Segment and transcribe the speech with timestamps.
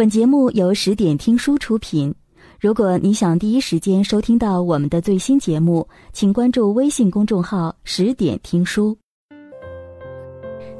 [0.00, 2.14] 本节目由十点听书出品。
[2.58, 8.96] 如果你想第一时间收听到我们的最新节目，请关注微信公众号“十点听书”。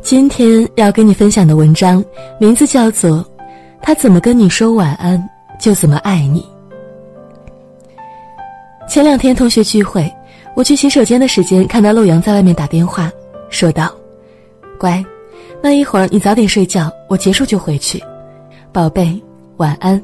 [0.00, 2.02] 今天要跟你分享的文章
[2.40, 3.10] 名字叫做
[3.82, 5.22] 《他怎么跟你说晚安，
[5.60, 6.40] 就怎么爱你》。
[8.88, 10.10] 前两天同学聚会，
[10.56, 13.12] 我去洗手间的时间，看到陆阳在外面打电话，
[13.50, 13.94] 说道
[14.80, 15.04] ：“乖，
[15.62, 18.02] 那一会儿你早点睡觉，我结束就回去。”
[18.72, 19.20] 宝贝，
[19.56, 20.00] 晚安。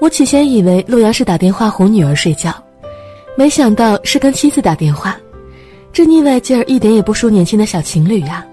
[0.00, 2.50] 我起先以为陆阳是打电话哄女儿睡觉，
[3.36, 5.14] 没想到是跟妻子打电话，
[5.92, 8.44] 这腻歪劲儿一点也不输年轻的小情侣呀。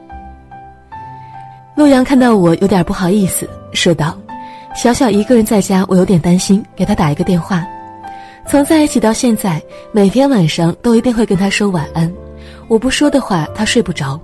[1.75, 4.17] 陆阳看到我有点不好意思，说道
[4.75, 7.65] ：“小小一个人在家，我有点担心，给他打一个电话。
[8.47, 9.61] 从在一起到现在，
[9.93, 12.11] 每天晚上都一定会跟他说晚安，
[12.67, 14.19] 我不说的话，他睡不着。”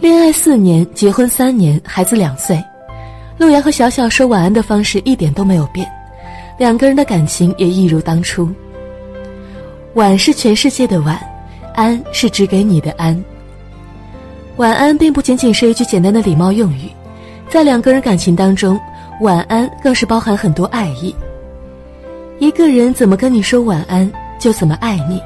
[0.00, 2.62] 恋爱四年，结婚三年，孩子两岁，
[3.36, 5.90] 陆阳和小小说晚安的方式一点都没有变，
[6.56, 8.48] 两个人的感情也一如当初。
[9.94, 11.18] 晚是全世界的晚，
[11.74, 13.20] 安是只给你的安。
[14.56, 16.88] 晚安并不仅仅是一句简单的礼貌用语，
[17.48, 18.78] 在两个人感情当中，
[19.20, 21.12] 晚安更是包含很多爱意。
[22.38, 25.20] 一个人怎么跟你说晚安，就怎么爱你。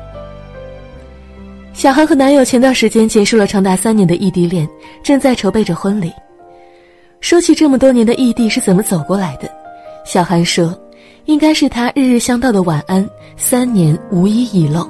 [1.83, 4.69] 小韩和男友前段时间结束了长达三年的异地恋，
[5.03, 6.13] 正在筹备着婚礼。
[7.21, 9.51] 说起这么多年的异地是怎么走过来的，
[10.07, 10.81] 小韩说
[11.27, 13.05] ：“应该是他日日相道的晚安，
[13.37, 14.89] 三年无一遗漏。”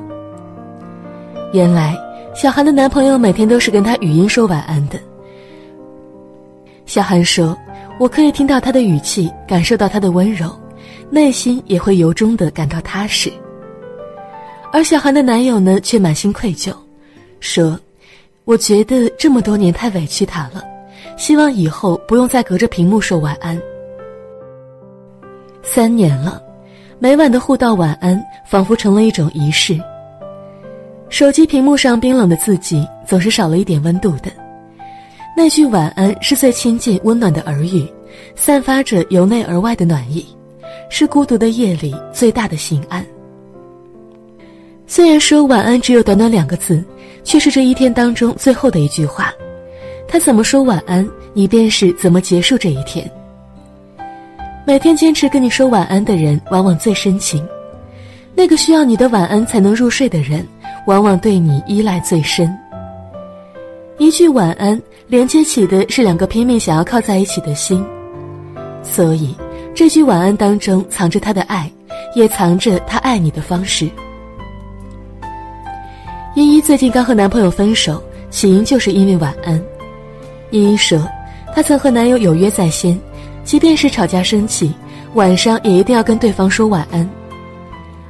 [1.54, 1.96] 原来，
[2.34, 5.00] 小韩的男朋友每天都是跟他语音说晚安的。
[6.84, 7.56] 小韩说
[7.98, 10.54] ：“我可以听到他的语气，感受到他的温柔，
[11.08, 13.32] 内心也会由衷的感到踏实。”
[14.72, 16.72] 而小韩的男友呢，却满心愧疚，
[17.40, 17.78] 说
[18.46, 20.64] ：“我觉得这么多年太委屈他了，
[21.18, 23.60] 希望以后不用再隔着屏幕说晚安。”
[25.62, 26.42] 三年了，
[26.98, 29.78] 每晚的互道晚安，仿佛成了一种仪式。
[31.10, 34.32] 手机屏幕上冰冷的字迹，总是少了一点温度的。
[35.36, 37.86] 那句晚安是最亲近、温暖的耳语，
[38.34, 40.26] 散发着由内而外的暖意，
[40.88, 43.04] 是孤独的夜里最大的心安。
[44.94, 46.84] 虽然说晚安只有短短两个字，
[47.24, 49.32] 却是这一天当中最后的一句话。
[50.06, 53.10] 他怎么说晚安，你便是怎么结束这一天。
[54.66, 57.42] 每天坚持跟你说晚安的人，往往最深情；
[58.34, 60.46] 那个需要你的晚安才能入睡的人，
[60.86, 62.54] 往往对你依赖最深。
[63.96, 67.82] 一句晚安，连接起的是两个拼命想要靠在一起的心，
[68.82, 69.34] 所以
[69.74, 71.72] 这句晚安当中藏着他的爱，
[72.14, 73.88] 也藏着他爱你的方式。
[76.34, 79.62] 依依最近刚和男朋友分手，起因就是因为晚安。
[80.50, 81.06] 依依说，
[81.54, 82.98] 她曾和男友有约在先，
[83.44, 84.72] 即便是吵架生气，
[85.12, 87.06] 晚上也一定要跟对方说晚安。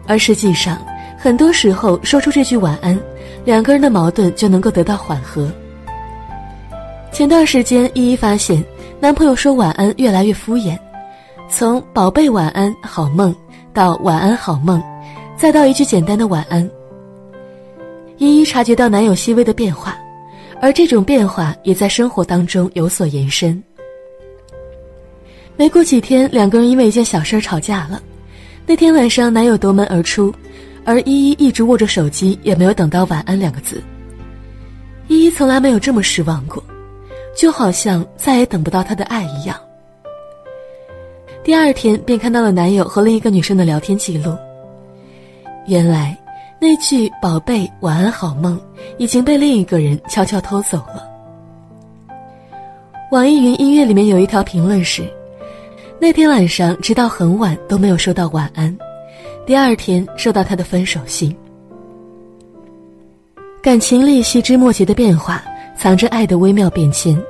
[0.07, 0.79] 而实际上，
[1.19, 2.97] 很多时候说出这句晚安，
[3.45, 5.51] 两个人的矛盾就能够得到缓和。
[7.11, 8.63] 前段时间，依依发现
[9.01, 10.79] 男朋友说晚安越来越敷衍，
[11.49, 13.35] 从“宝贝晚安好梦”
[13.75, 14.81] 到“晚安好梦”，
[15.37, 16.71] 再到一句简单的晚安。
[18.31, 19.99] 依依察觉到男友细微的变化，
[20.61, 23.61] 而这种变化也在生活当中有所延伸。
[25.57, 28.01] 没过几天，两个人因为一件小事吵架了。
[28.65, 30.33] 那天晚上，男友夺门而出，
[30.85, 33.83] 而依依一直握着手机，也没有等到“晚安”两个字。
[35.09, 36.63] 依依从来没有这么失望过，
[37.37, 39.57] 就好像再也等不到他的爱一样。
[41.43, 44.37] 第二天，便看到了男友和另一个女生的聊天记录。
[45.67, 46.17] 原来。
[46.63, 48.57] 那句“宝贝，晚安好梦”
[48.97, 51.05] 已经被另一个人悄悄偷走了。
[53.11, 55.03] 网易云音乐里面有一条评论是
[55.99, 58.79] ：“那天晚上直到很晚都没有收到晚安，
[59.45, 61.37] 第二天收到他的分手信。”
[63.61, 65.43] 感情里细枝末节的变化，
[65.77, 67.21] 藏着爱的微妙变迁。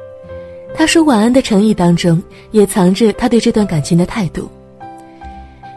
[0.75, 4.47] 他说晚安的诚意当中，也藏着他对这段感情的态度。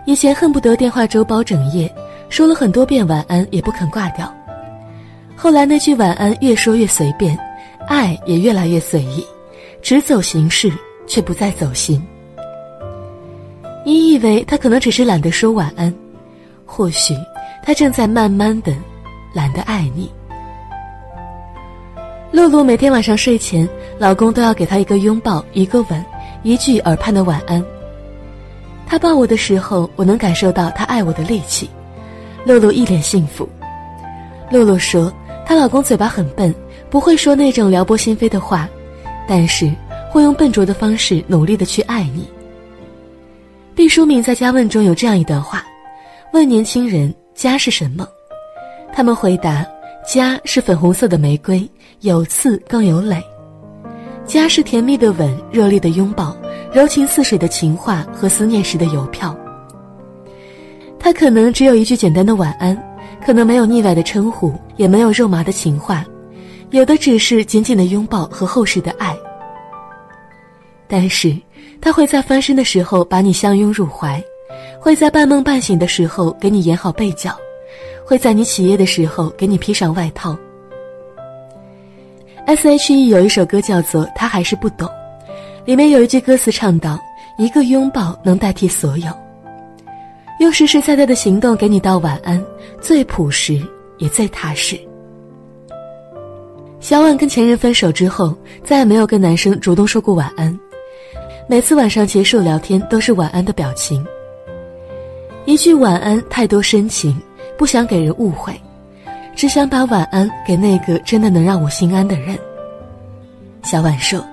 [0.05, 1.89] 以前恨不得电话粥包整夜。
[2.35, 4.29] 说了很多遍晚安也不肯挂掉，
[5.37, 7.39] 后来那句晚安越说越随便，
[7.87, 9.25] 爱也越来越随意，
[9.81, 10.69] 只走形式
[11.07, 12.05] 却不再走心。
[13.85, 15.95] 你以为他可能只是懒得说晚安，
[16.65, 17.13] 或许
[17.63, 18.75] 他正在慢慢的
[19.33, 20.11] 懒得爱你。
[22.33, 23.65] 露露每天晚上睡前，
[23.97, 26.05] 老公都要给她一个拥抱，一个吻，
[26.43, 27.63] 一句耳畔的晚安。
[28.85, 31.69] 他抱我的时候，我能感受到他爱我的力气。
[32.45, 33.47] 露露一脸幸福。
[34.51, 35.11] 露露说
[35.45, 36.53] ：“她老公嘴巴很笨，
[36.89, 38.69] 不会说那种撩拨心扉的话，
[39.27, 39.69] 但是
[40.11, 42.29] 会用笨拙的方式努力的去爱你。
[43.73, 45.65] 毕淑敏在《家问》中有这样一段话：
[46.31, 48.07] 问年轻人家是什么，
[48.93, 49.65] 他们回答：
[50.07, 51.67] 家是粉红色的玫瑰，
[52.01, 53.21] 有刺更有蕾。
[54.25, 56.35] 家是甜蜜的吻，热烈的拥抱，
[56.71, 59.35] 柔情似水的情话和思念时的邮票。
[61.05, 62.75] 他可能只有一句简单的晚安，
[63.23, 66.03] 可能没有腻歪的称呼，也没有肉麻的情话，
[66.71, 69.15] 有的只是紧紧的拥抱和厚实的爱。
[70.87, 71.37] 但是，
[71.79, 74.19] 他会在翻身的时候把你相拥入怀，
[74.79, 77.37] 会在半梦半醒的时候给你演好被角，
[78.03, 80.35] 会在你起夜的时候给你披上外套。
[82.47, 84.87] S.H.E 有一首歌叫做《他还是不懂》，
[85.65, 86.99] 里面有一句歌词唱道
[87.37, 89.11] ：“一个拥抱能代替所有，
[90.45, 92.39] 用实实在在的行动给你道晚安，
[92.79, 93.59] 最朴实
[93.97, 94.79] 也最踏实。”
[96.79, 100.55] 小婉跟前任分手之后，再也没有跟男生主动说过晚安。
[101.49, 104.05] 每次晚上结束聊天都是晚安的表情。
[105.45, 107.19] 一句晚安太多深情，
[107.57, 108.53] 不想给人误会，
[109.35, 112.37] 只想把晚安给那个真的能让我心安的人。
[113.63, 114.23] 小婉说：“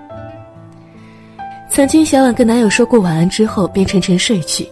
[1.72, 4.68] 曾经小婉跟男友说过晚安之后便沉沉睡去，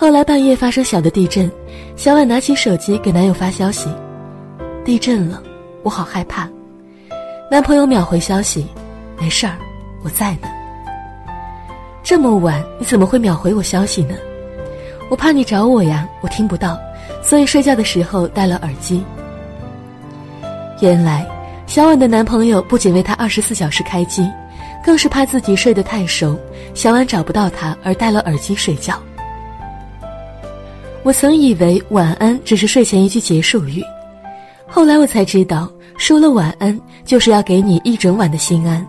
[0.00, 1.50] 后来半夜发生小的地震，
[1.96, 3.88] 小婉拿起手机给男友发消息：
[4.84, 5.42] 地震了，
[5.82, 6.48] 我好害怕。
[7.50, 8.64] 男朋友秒回消息：
[9.18, 9.58] 没事儿，
[10.04, 10.46] 我在呢。”
[12.04, 14.14] 这么晚，你怎么会秒回我消息呢？
[15.10, 16.78] 我怕你找我呀，我听不到，
[17.20, 19.02] 所以睡觉的时候戴了耳机。
[20.80, 21.26] 原来，
[21.66, 24.30] 小婉的男朋友不仅为她二十四小时开机，
[24.84, 26.38] 更是怕自己睡得太熟，
[26.72, 28.94] 小婉找不到他而戴了耳机睡觉。
[31.08, 33.82] 我曾以为晚安只是睡前一句结束语，
[34.66, 35.66] 后来我才知道，
[35.96, 38.86] 说了晚安就是要给你一整晚的心安。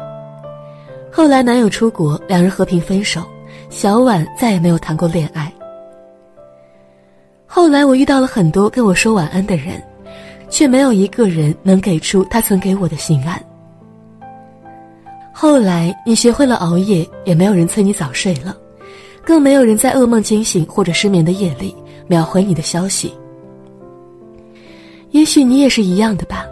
[1.10, 3.24] 后来男友出国，两人和平分手，
[3.70, 5.50] 小婉再也没有谈过恋爱。
[7.46, 9.82] 后来我遇到了很多跟我说晚安的人，
[10.50, 13.42] 却没有一个人能给出他曾给我的心安。
[15.32, 18.58] 后来你学会了熬夜，也没有人催你早睡了，
[19.24, 21.74] 更没有人在噩梦惊醒或者失眠的夜里
[22.10, 23.14] 秒回你的消息。
[25.12, 26.46] 也许你也是一样的吧，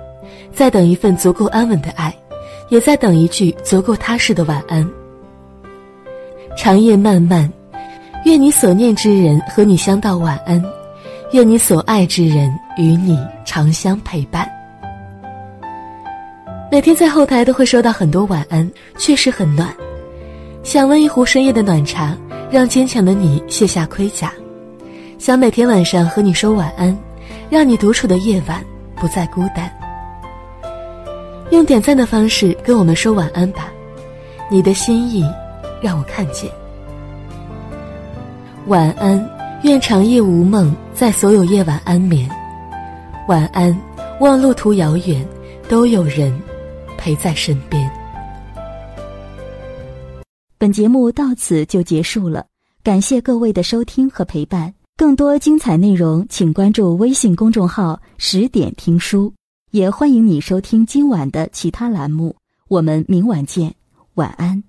[0.53, 2.15] 在等一份足够安稳的爱。
[2.69, 4.85] 也在等一句足够踏实的晚安。
[6.57, 7.49] 长夜漫漫，
[8.25, 10.61] 愿你所念之人和你相道晚安，
[11.31, 14.45] 愿你所爱之人与你长相陪伴。
[16.69, 19.73] 每天在后台都会收到很多晚安，确实很暖。
[20.61, 22.17] 想温一壶深夜的暖茶，
[22.51, 24.33] 让坚强的你卸下盔甲。
[25.19, 26.95] 想每天晚上和你说晚安，
[27.49, 28.63] 让你独处的夜晚
[28.95, 29.71] 不再孤单。
[31.49, 33.71] 用点赞的方式跟我们说晚安吧，
[34.51, 35.25] 你的心意
[35.81, 36.51] 让我看见。
[38.67, 39.27] 晚安，
[39.63, 42.29] 愿长夜无梦，在所有夜晚安眠。
[43.27, 43.75] 晚安，
[44.19, 45.27] 望路途遥远，
[45.67, 46.31] 都有人
[46.95, 47.89] 陪在身边。
[50.59, 52.45] 本节目到此就结束了，
[52.83, 54.73] 感谢各位的收听和陪伴。
[54.97, 59.31] 更多精彩内容，请关注微信公众号“十点听书”。
[59.69, 62.35] 也欢迎你收听今晚的其他栏目，
[62.67, 63.75] 我们明晚见，
[64.15, 64.63] 晚安。